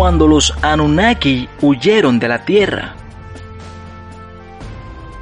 [0.00, 2.94] cuando los Anunnaki huyeron de la Tierra.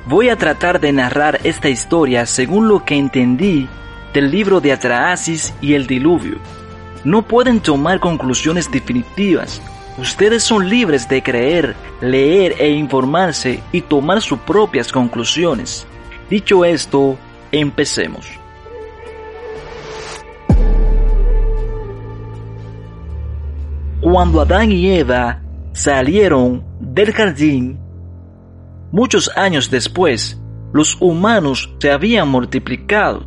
[0.07, 3.67] Voy a tratar de narrar esta historia según lo que entendí
[4.14, 6.37] del libro de Atraasis y el diluvio.
[7.03, 9.60] No pueden tomar conclusiones definitivas.
[9.99, 15.88] Ustedes son libres de creer, leer e informarse y tomar sus propias conclusiones.
[16.30, 17.19] Dicho esto,
[17.51, 18.38] empecemos.
[24.01, 25.42] Cuando Adán y Eva
[25.73, 27.80] salieron del jardín,
[28.92, 30.40] muchos años después,
[30.73, 33.26] los humanos se habían multiplicado.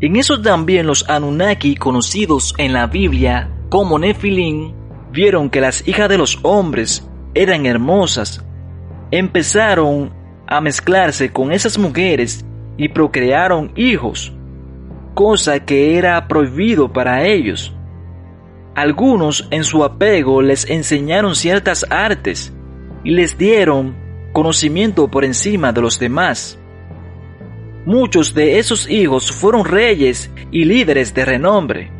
[0.00, 4.74] En eso también los Anunnaki conocidos en la Biblia como Nefilim
[5.12, 8.44] vieron que las hijas de los hombres eran hermosas.
[9.12, 10.12] Empezaron
[10.48, 12.44] a mezclarse con esas mujeres
[12.76, 14.32] y procrearon hijos,
[15.14, 17.72] cosa que era prohibido para ellos.
[18.74, 22.52] Algunos en su apego les enseñaron ciertas artes
[23.04, 23.94] y les dieron
[24.32, 26.58] conocimiento por encima de los demás.
[27.84, 31.90] Muchos de esos hijos fueron reyes y líderes de renombre.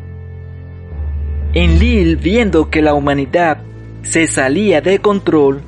[1.53, 3.59] Enlil, viendo que la humanidad
[4.01, 5.61] se salía de control,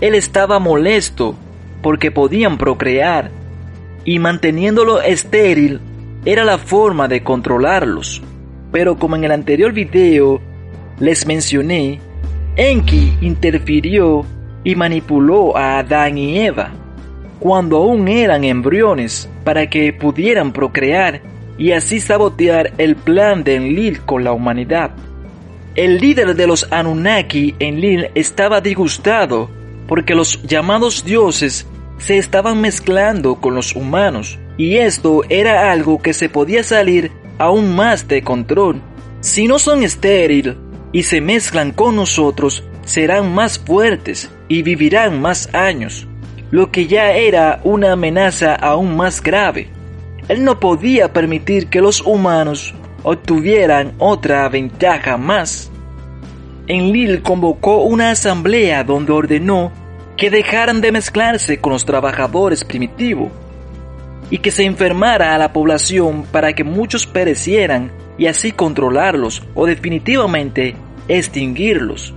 [0.00, 1.34] él estaba molesto
[1.82, 3.30] porque podían procrear
[4.04, 5.80] y manteniéndolo estéril
[6.24, 8.22] era la forma de controlarlos.
[8.72, 10.40] Pero como en el anterior video
[10.98, 12.00] les mencioné,
[12.56, 14.24] Enki interfirió
[14.64, 16.72] y manipuló a Adán y Eva
[17.38, 21.20] cuando aún eran embriones para que pudieran procrear
[21.58, 24.90] y así sabotear el plan de Enlil con la humanidad.
[25.74, 29.50] El líder de los Anunnaki, Enlil, estaba disgustado
[29.86, 31.66] porque los llamados dioses
[31.98, 37.74] se estaban mezclando con los humanos y esto era algo que se podía salir aún
[37.74, 38.80] más de control.
[39.20, 40.56] Si no son estéril
[40.92, 46.06] y se mezclan con nosotros, serán más fuertes y vivirán más años,
[46.50, 49.68] lo que ya era una amenaza aún más grave.
[50.28, 55.70] Él no podía permitir que los humanos obtuvieran otra ventaja más.
[56.66, 59.72] Enlil convocó una asamblea donde ordenó
[60.16, 63.30] que dejaran de mezclarse con los trabajadores primitivos
[64.30, 69.66] y que se enfermara a la población para que muchos perecieran y así controlarlos o
[69.66, 70.74] definitivamente
[71.08, 72.14] extinguirlos.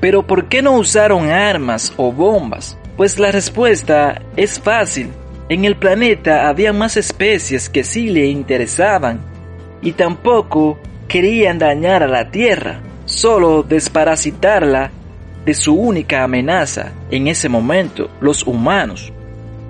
[0.00, 2.78] Pero ¿por qué no usaron armas o bombas?
[2.96, 5.10] Pues la respuesta es fácil.
[5.48, 9.20] En el planeta había más especies que sí le interesaban
[9.82, 14.90] y tampoco querían dañar a la Tierra, solo desparasitarla
[15.44, 19.12] de su única amenaza en ese momento, los humanos.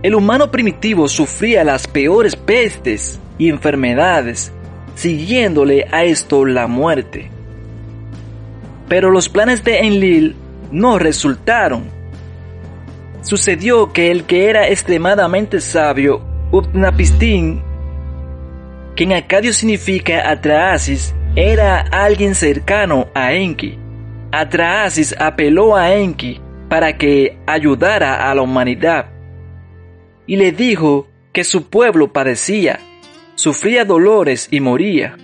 [0.07, 4.53] El humano primitivo sufría las peores pestes y enfermedades,
[4.95, 7.29] siguiéndole a esto la muerte.
[8.87, 10.37] Pero los planes de Enlil
[10.71, 11.91] no resultaron.
[13.23, 17.61] Sucedió que el que era extremadamente sabio, Utnapishtim,
[18.95, 23.77] que en acadio significa Atraasis, era alguien cercano a Enki
[24.31, 29.16] Atraasis apeló a Enki para que ayudara a la humanidad
[30.27, 32.81] y le dijo que su pueblo padecía,
[33.35, 35.17] sufría dolores y moría.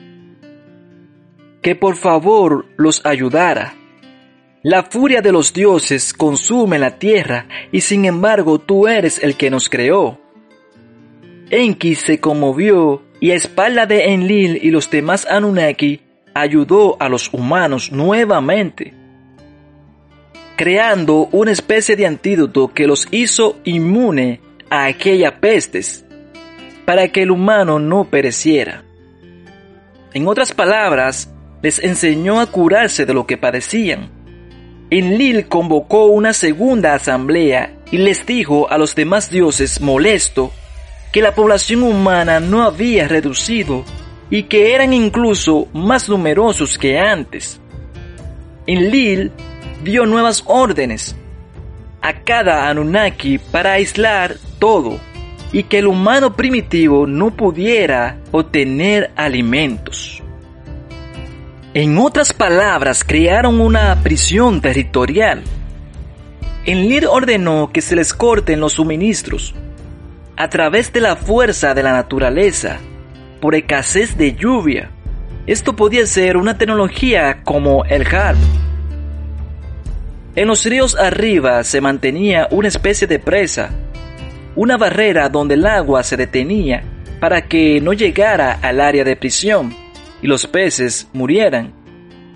[1.62, 3.74] Que por favor los ayudara.
[4.62, 9.50] La furia de los dioses consume la tierra y sin embargo tú eres el que
[9.50, 10.20] nos creó.
[11.50, 16.00] Enki se conmovió y a espalda de Enlil y los demás Anunnaki
[16.34, 18.94] ayudó a los humanos nuevamente,
[20.56, 24.40] creando una especie de antídoto que los hizo inmune
[24.72, 26.02] a aquella pestes,
[26.86, 28.82] para que el humano no pereciera.
[30.14, 34.08] En otras palabras, les enseñó a curarse de lo que padecían.
[34.88, 40.52] Enlil convocó una segunda asamblea y les dijo a los demás dioses molesto
[41.12, 43.84] que la población humana no había reducido
[44.30, 47.60] y que eran incluso más numerosos que antes.
[48.66, 49.32] Enlil
[49.84, 51.14] dio nuevas órdenes
[52.00, 55.00] a cada Anunnaki para aislar todo
[55.50, 60.22] y que el humano primitivo no pudiera obtener alimentos.
[61.74, 65.42] En otras palabras, crearon una prisión territorial.
[66.64, 69.52] Enlil ordenó que se les corten los suministros
[70.36, 72.78] a través de la fuerza de la naturaleza
[73.40, 74.92] por escasez de lluvia.
[75.48, 78.38] Esto podía ser una tecnología como el HARP.
[80.36, 83.70] En los ríos arriba se mantenía una especie de presa,
[84.54, 86.82] una barrera donde el agua se detenía
[87.20, 89.74] para que no llegara al área de prisión
[90.20, 91.80] y los peces murieran.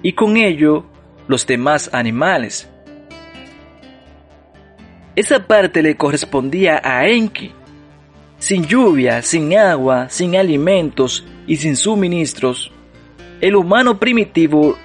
[0.02, 0.86] y con ello
[1.26, 2.68] los demás animales.
[5.16, 7.50] Esa parte le correspondía a Enki.
[8.38, 12.70] Sin lluvia, sin agua, sin alimentos y sin suministros,
[13.40, 14.76] el humano primitivo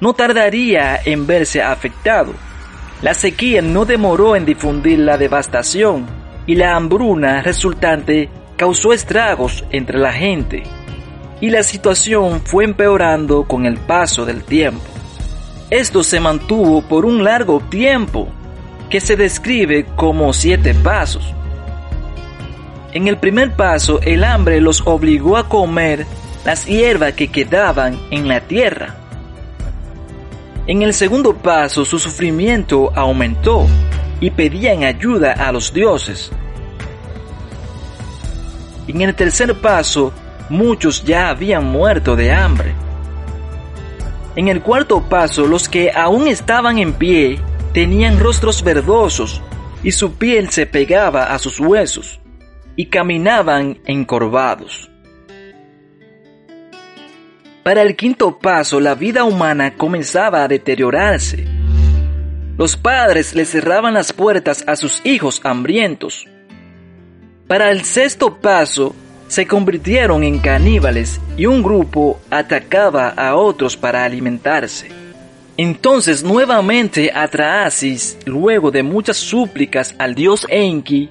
[0.00, 2.32] no tardaría en verse afectado.
[3.02, 6.06] La sequía no demoró en difundir la devastación
[6.46, 10.62] y la hambruna resultante causó estragos entre la gente.
[11.40, 14.84] Y la situación fue empeorando con el paso del tiempo.
[15.68, 18.28] Esto se mantuvo por un largo tiempo,
[18.88, 21.34] que se describe como siete pasos.
[22.92, 26.06] En el primer paso, el hambre los obligó a comer
[26.44, 28.94] las hierbas que quedaban en la tierra.
[30.68, 33.66] En el segundo paso, su sufrimiento aumentó
[34.20, 36.30] y pedían ayuda a los dioses.
[38.88, 40.12] En el tercer paso,
[40.48, 42.74] muchos ya habían muerto de hambre.
[44.36, 47.40] En el cuarto paso, los que aún estaban en pie
[47.72, 49.40] tenían rostros verdosos
[49.82, 52.20] y su piel se pegaba a sus huesos
[52.76, 54.90] y caminaban encorvados.
[57.62, 61.48] Para el quinto paso, la vida humana comenzaba a deteriorarse.
[62.58, 66.26] Los padres le cerraban las puertas a sus hijos hambrientos.
[67.46, 68.94] Para el sexto paso,
[69.28, 74.88] se convirtieron en caníbales y un grupo atacaba a otros para alimentarse.
[75.58, 81.10] Entonces nuevamente Atraasis, luego de muchas súplicas al dios Enki,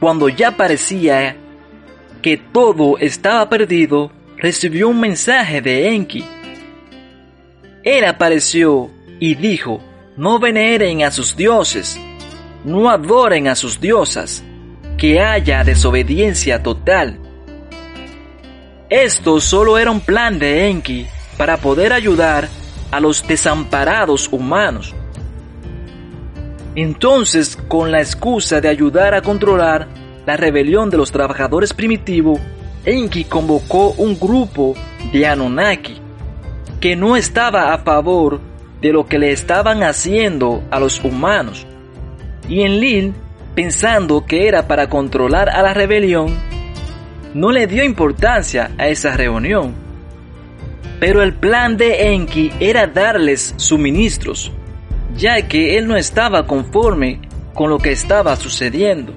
[0.00, 1.36] cuando ya parecía
[2.20, 6.24] que todo estaba perdido, recibió un mensaje de Enki.
[7.84, 9.80] Él apareció y dijo,
[10.20, 11.98] no veneren a sus dioses,
[12.62, 14.44] no adoren a sus diosas,
[14.98, 17.18] que haya desobediencia total.
[18.90, 21.06] Esto solo era un plan de Enki
[21.38, 22.50] para poder ayudar
[22.90, 24.94] a los desamparados humanos.
[26.74, 29.88] Entonces, con la excusa de ayudar a controlar
[30.26, 32.38] la rebelión de los trabajadores primitivos,
[32.84, 34.74] Enki convocó un grupo
[35.14, 35.98] de Anunnaki
[36.78, 38.49] que no estaba a favor
[38.80, 41.66] de lo que le estaban haciendo a los humanos.
[42.48, 43.14] Y Enlil,
[43.54, 46.34] pensando que era para controlar a la rebelión,
[47.34, 49.74] no le dio importancia a esa reunión.
[50.98, 54.52] Pero el plan de Enki era darles suministros,
[55.16, 57.20] ya que él no estaba conforme
[57.54, 59.12] con lo que estaba sucediendo.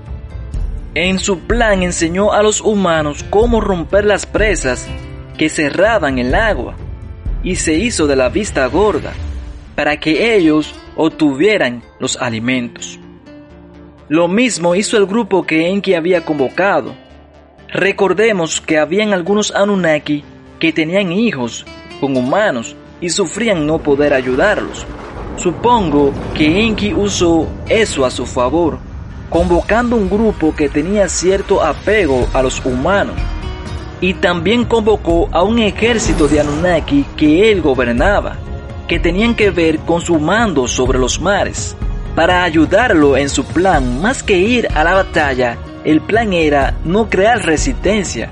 [0.95, 4.87] En su plan enseñó a los humanos cómo romper las presas
[5.37, 6.75] que cerraban el agua
[7.43, 9.13] y se hizo de la vista gorda
[9.75, 12.99] para que ellos obtuvieran los alimentos.
[14.09, 16.95] Lo mismo hizo el grupo que Enki había convocado.
[17.69, 20.23] Recordemos que habían algunos Anunnaki
[20.59, 21.65] que tenían hijos
[21.99, 24.85] con humanos y sufrían no poder ayudarlos.
[25.37, 28.79] Supongo que Enki usó eso a su favor
[29.33, 33.15] convocando un grupo que tenía cierto apego a los humanos,
[33.99, 38.37] y también convocó a un ejército de Anunnaki que él gobernaba,
[38.87, 41.75] que tenían que ver con su mando sobre los mares.
[42.15, 47.09] Para ayudarlo en su plan, más que ir a la batalla, el plan era no
[47.09, 48.29] crear resistencia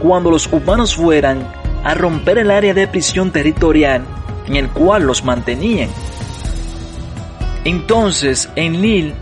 [0.00, 1.46] cuando los humanos fueran
[1.84, 4.04] a romper el área de prisión territorial
[4.46, 5.88] en el cual los mantenían.
[7.64, 9.14] Entonces, Enlil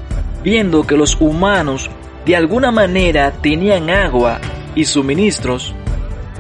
[0.43, 1.91] viendo que los humanos
[2.25, 4.41] de alguna manera tenían agua
[4.75, 5.75] y suministros,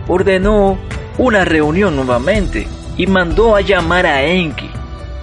[0.09, 0.79] ordenó
[1.19, 2.67] una reunión nuevamente
[2.97, 4.71] y mandó a llamar a Enki,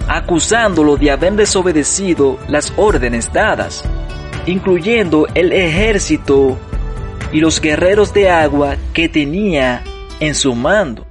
[0.08, 3.84] acusándolo de haber desobedecido las órdenes dadas,
[4.46, 6.58] incluyendo el ejército
[7.32, 9.82] y los guerreros de agua que tenía
[10.20, 11.06] en su mando.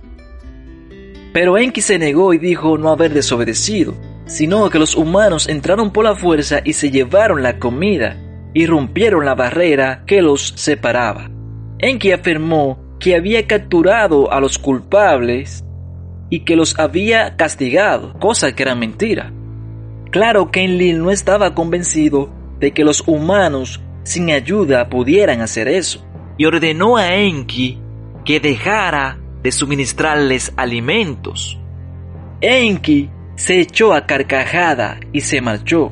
[1.34, 3.94] Pero Enki se negó y dijo no haber desobedecido
[4.28, 8.18] sino que los humanos entraron por la fuerza y se llevaron la comida
[8.54, 11.30] y rompieron la barrera que los separaba.
[11.80, 15.64] Enki afirmó que había capturado a los culpables
[16.29, 19.31] y que los había castigado, cosa que era mentira.
[20.12, 22.29] Claro que Enlil no estaba convencido
[22.60, 26.05] de que los humanos sin ayuda pudieran hacer eso,
[26.38, 27.79] y ordenó a Enki
[28.24, 31.60] que dejara de suministrarles alimentos.
[32.41, 35.91] Enki se echó a carcajada y se marchó.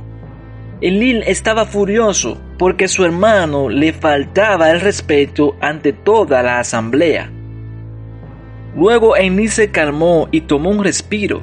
[0.82, 7.32] Enlil estaba furioso porque su hermano le faltaba el respeto ante toda la asamblea.
[8.76, 11.42] Luego Enlil se calmó y tomó un respiro.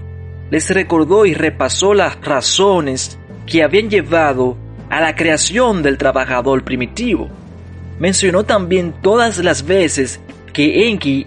[0.50, 4.56] Les recordó y repasó las razones que habían llevado
[4.90, 7.28] a la creación del trabajador primitivo.
[7.98, 10.20] Mencionó también todas las veces
[10.52, 11.26] que Enki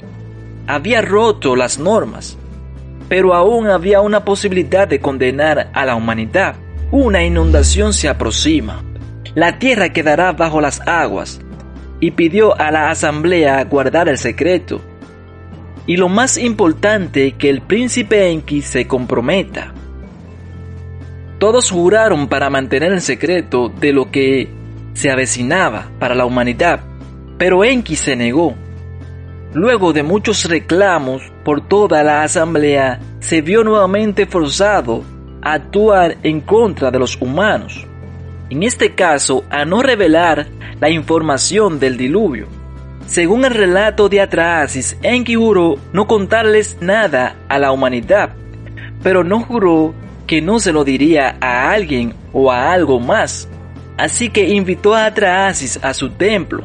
[0.67, 2.37] había roto las normas
[3.07, 6.55] pero aún había una posibilidad de condenar a la humanidad.
[6.91, 8.83] Una inundación se aproxima.
[9.35, 11.39] La tierra quedará bajo las aguas.
[11.99, 14.81] Y pidió a la asamblea guardar el secreto.
[15.87, 19.73] Y lo más importante, que el príncipe Enki se comprometa.
[21.37, 24.49] Todos juraron para mantener el secreto de lo que
[24.93, 26.79] se avecinaba para la humanidad,
[27.37, 28.55] pero Enki se negó.
[29.53, 35.03] Luego de muchos reclamos por toda la asamblea, se vio nuevamente forzado
[35.41, 37.85] a actuar en contra de los humanos.
[38.49, 40.47] En este caso, a no revelar
[40.79, 42.47] la información del diluvio.
[43.05, 48.31] Según el relato de Atrahasis, Enki juró no contarles nada a la humanidad,
[49.03, 49.93] pero no juró
[50.25, 53.47] que no se lo diría a alguien o a algo más.
[53.97, 56.63] Así que invitó a Atrahasis a su templo.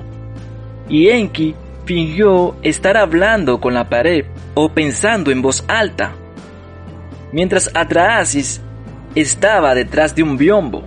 [0.89, 1.55] Y Enki
[1.85, 6.13] fingió estar hablando con la pared o pensando en voz alta,
[7.33, 8.61] mientras Atrahasis
[9.15, 10.83] estaba detrás de un biombo.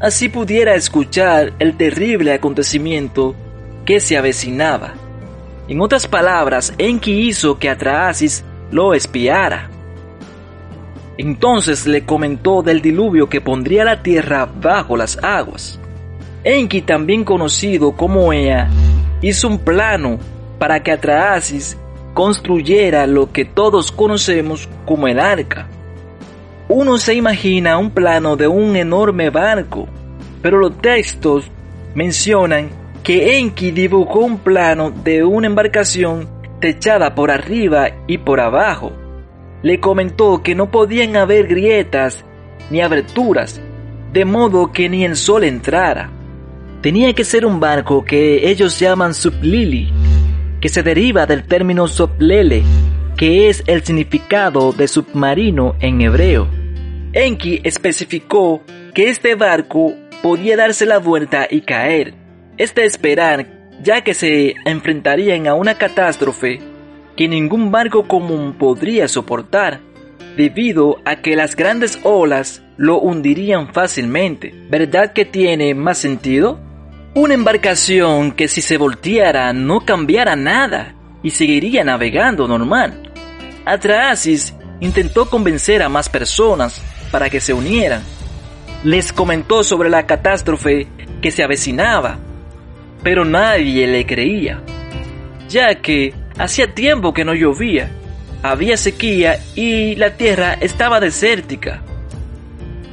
[0.00, 3.36] Así pudiera escuchar el terrible acontecimiento
[3.84, 4.94] que se avecinaba.
[5.68, 9.70] En otras palabras, Enki hizo que Atrahasis lo espiara.
[11.16, 15.78] Entonces le comentó del diluvio que pondría la tierra bajo las aguas.
[16.42, 18.68] Enki, también conocido como Ea,
[19.22, 20.18] hizo un plano
[20.58, 21.78] para que Atrahasis
[22.12, 25.68] construyera lo que todos conocemos como el arca.
[26.68, 29.86] Uno se imagina un plano de un enorme barco,
[30.42, 31.44] pero los textos
[31.94, 32.70] mencionan
[33.04, 36.26] que Enki dibujó un plano de una embarcación
[36.58, 38.92] techada por arriba y por abajo
[39.62, 42.24] le comentó que no podían haber grietas
[42.70, 43.60] ni aberturas,
[44.12, 46.10] de modo que ni el sol entrara.
[46.80, 49.92] Tenía que ser un barco que ellos llaman sublili,
[50.60, 52.62] que se deriva del término soplele,
[53.16, 56.48] que es el significado de submarino en hebreo.
[57.12, 58.62] Enki especificó
[58.94, 59.92] que este barco
[60.22, 62.23] podía darse la vuelta y caer.
[62.56, 63.48] Este esperar,
[63.82, 66.60] ya que se enfrentarían a una catástrofe
[67.16, 69.80] que ningún barco común podría soportar,
[70.36, 74.54] debido a que las grandes olas lo hundirían fácilmente.
[74.70, 76.60] ¿Verdad que tiene más sentido?
[77.14, 80.94] Una embarcación que si se volteara no cambiara nada
[81.24, 83.10] y seguiría navegando normal.
[83.64, 86.80] Atrahasis intentó convencer a más personas
[87.10, 88.02] para que se unieran.
[88.84, 90.86] Les comentó sobre la catástrofe
[91.22, 92.18] que se avecinaba,
[93.04, 94.60] pero nadie le creía,
[95.48, 97.88] ya que Hacía tiempo que no llovía,
[98.42, 101.80] había sequía y la tierra estaba desértica.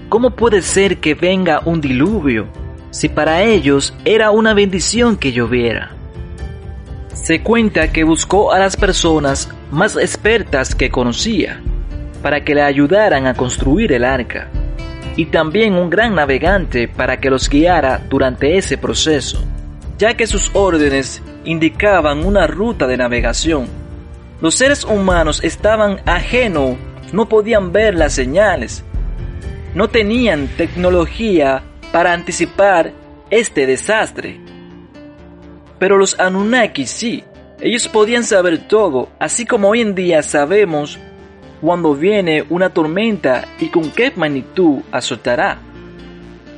[0.09, 2.47] ¿Cómo puede ser que venga un diluvio
[2.91, 5.91] si para ellos era una bendición que lloviera?
[7.13, 11.59] Se cuenta que buscó a las personas más expertas que conocía
[12.21, 14.49] para que le ayudaran a construir el arca
[15.15, 19.43] y también un gran navegante para que los guiara durante ese proceso,
[20.01, 23.67] ya que sus órdenes indicaban una ruta de navegación.
[24.41, 26.75] Los seres humanos estaban ajenos,
[27.13, 28.83] no podían ver las señales,
[29.75, 32.93] no tenían tecnología para anticipar
[33.29, 34.41] este desastre.
[35.77, 37.23] Pero los Anunnaki sí,
[37.59, 40.97] ellos podían saber todo, así como hoy en día sabemos
[41.61, 45.59] cuando viene una tormenta y con qué magnitud azotará.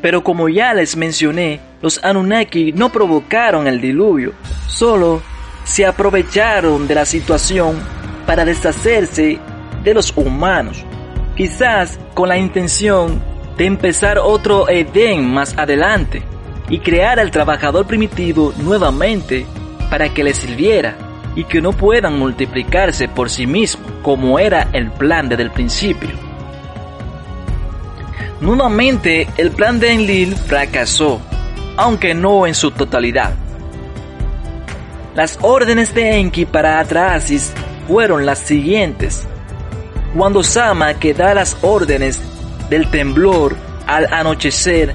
[0.02, 4.32] Pero como ya les mencioné, los Anunnaki no provocaron el diluvio,
[4.70, 5.22] solo
[5.66, 7.78] se aprovecharon de la situación
[8.26, 9.38] para deshacerse
[9.84, 10.86] de los humanos,
[11.36, 13.22] quizás con la intención
[13.58, 16.24] de empezar otro Edén más adelante
[16.70, 19.46] y crear al trabajador primitivo nuevamente
[19.90, 20.96] para que le sirviera
[21.36, 26.12] y que no puedan multiplicarse por sí mismo como era el plan desde el principio.
[28.40, 31.20] Nuevamente el plan de Enlil fracasó
[31.78, 33.34] aunque no en su totalidad.
[35.16, 37.54] Las órdenes de Enki para Atrahasis
[37.88, 39.28] fueron las siguientes.
[40.18, 42.20] Cuando Sama que da las órdenes
[42.70, 44.94] del temblor al anochecer,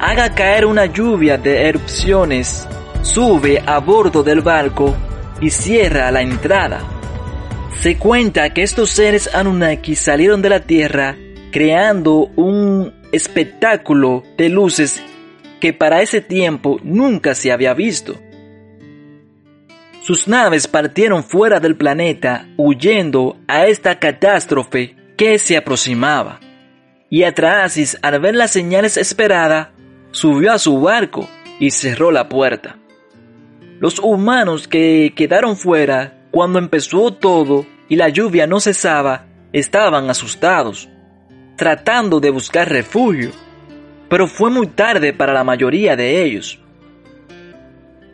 [0.00, 2.66] haga caer una lluvia de erupciones,
[3.02, 4.94] sube a bordo del barco
[5.40, 6.80] y cierra la entrada.
[7.80, 11.16] Se cuenta que estos seres Anunnaki salieron de la tierra
[11.52, 15.02] creando un espectáculo de luces
[15.60, 18.16] que para ese tiempo nunca se había visto.
[20.02, 26.40] Sus naves partieron fuera del planeta huyendo a esta catástrofe que se aproximaba.
[27.10, 29.68] Y Atrahasis, al ver las señales esperadas,
[30.10, 32.78] subió a su barco y cerró la puerta.
[33.80, 40.88] Los humanos que quedaron fuera cuando empezó todo y la lluvia no cesaba, estaban asustados,
[41.56, 43.30] tratando de buscar refugio,
[44.08, 46.58] pero fue muy tarde para la mayoría de ellos.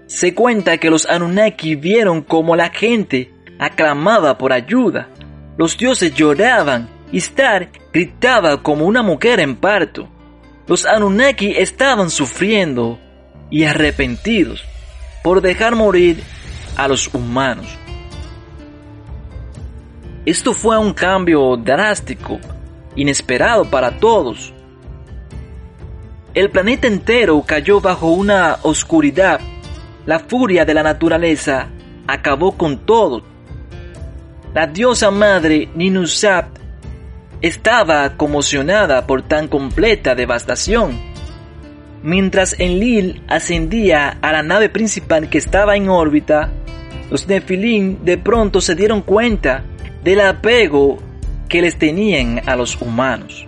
[0.07, 5.09] Se cuenta que los Anunnaki vieron como la gente aclamaba por ayuda,
[5.57, 10.09] los dioses lloraban y Star gritaba como una mujer en parto.
[10.67, 12.99] Los Anunnaki estaban sufriendo
[13.51, 14.65] y arrepentidos
[15.23, 16.23] por dejar morir
[16.77, 17.67] a los humanos.
[20.27, 22.41] Esto fue un cambio drástico,
[22.97, 24.53] inesperado para todos.
[26.35, 29.41] El planeta entero cayó bajo una oscuridad.
[30.05, 31.69] La furia de la naturaleza
[32.09, 33.23] acabó con todo.
[34.53, 36.47] La diosa madre Ninusap
[37.41, 40.99] estaba conmocionada por tan completa devastación.
[42.03, 46.51] Mientras Enlil ascendía a la nave principal que estaba en órbita,
[47.13, 49.63] los Nefilim de pronto se dieron cuenta
[50.03, 50.99] del apego
[51.49, 53.47] que les tenían a los humanos.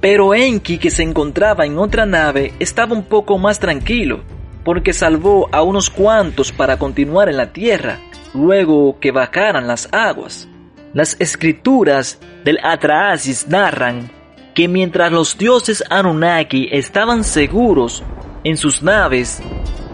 [0.00, 4.20] Pero Enki, que se encontraba en otra nave, estaba un poco más tranquilo,
[4.64, 7.98] porque salvó a unos cuantos para continuar en la tierra,
[8.32, 10.48] luego que bajaran las aguas.
[10.94, 14.10] Las escrituras del Atraasis narran
[14.54, 18.02] que mientras los dioses Anunnaki estaban seguros
[18.44, 19.40] en sus naves,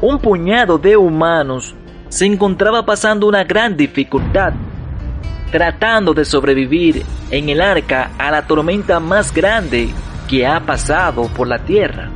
[0.01, 1.75] un puñado de humanos
[2.09, 4.53] se encontraba pasando una gran dificultad,
[5.55, 9.89] tratando de sobrevivir en el arca a la tormenta más grande
[10.29, 12.11] que ha pasado por la Tierra.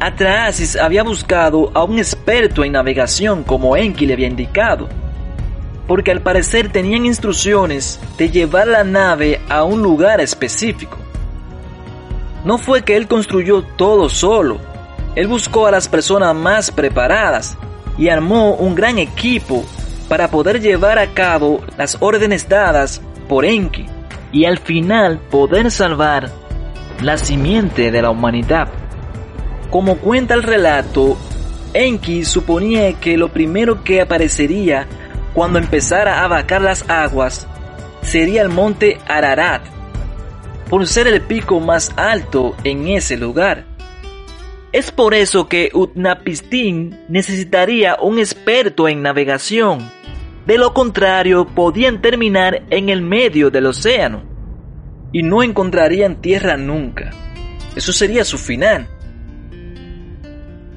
[0.00, 4.88] Atraasis había buscado a un experto en navegación como Enki le había indicado,
[5.86, 10.98] porque al parecer tenían instrucciones de llevar la nave a un lugar específico.
[12.44, 14.58] No fue que él construyó todo solo,
[15.14, 17.56] él buscó a las personas más preparadas
[17.96, 19.64] y armó un gran equipo
[20.10, 23.86] para poder llevar a cabo las órdenes dadas por Enki
[24.32, 26.28] y al final poder salvar
[27.00, 28.66] la simiente de la humanidad.
[29.70, 31.16] Como cuenta el relato,
[31.74, 34.88] Enki suponía que lo primero que aparecería
[35.32, 37.46] cuando empezara a vacar las aguas
[38.02, 39.62] sería el monte Ararat,
[40.68, 43.69] por ser el pico más alto en ese lugar.
[44.72, 49.90] Es por eso que Utnapishtim necesitaría un experto en navegación.
[50.46, 54.22] De lo contrario, podían terminar en el medio del océano
[55.12, 57.10] y no encontrarían tierra nunca.
[57.74, 58.86] Eso sería su final.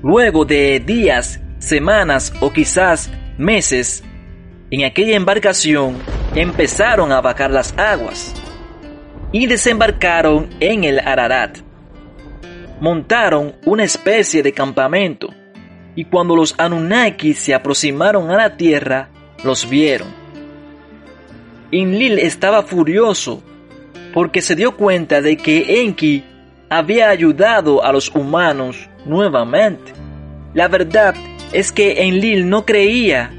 [0.02, 4.04] Luego de días, semanas o quizás meses,
[4.72, 5.98] en aquella embarcación
[6.34, 8.34] empezaron a bajar las aguas
[9.32, 11.63] y desembarcaron en el Ararat
[12.84, 15.34] montaron una especie de campamento,
[15.96, 19.08] y cuando los Anunnaki se aproximaron a la tierra,
[19.42, 20.10] los vieron.
[21.72, 23.42] Inlil estaba furioso
[24.14, 26.26] porque se dio cuenta de que Enki
[26.70, 29.94] había ayudado a los humanos nuevamente.
[30.54, 31.16] La verdad
[31.54, 33.32] es que Enlil no creía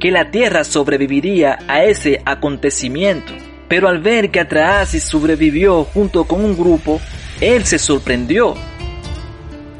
[0.00, 3.34] que la Tierra sobreviviría a ese acontecimiento,
[3.68, 6.98] pero al ver que Atraasis sobrevivió junto con un grupo,
[7.42, 8.54] él se sorprendió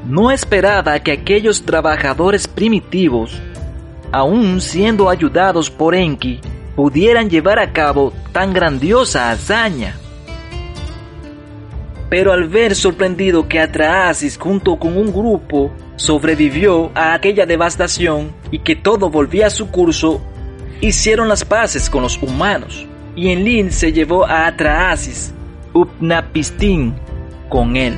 [0.09, 3.41] no esperaba que aquellos trabajadores primitivos,
[4.13, 6.41] aun siendo ayudados por Enki,
[6.77, 9.97] pudieran llevar a cabo tan grandiosa hazaña.
[12.09, 18.61] Pero al ver sorprendido que Atraasis junto con un grupo sobrevivió a aquella devastación y
[18.61, 20.21] que todo volvía a su curso,
[20.81, 22.87] hicieron las paces con los humanos.
[23.17, 25.33] Y Enlil se llevó a Atraasis,
[25.73, 26.95] Upnapistin,
[27.49, 27.95] con él.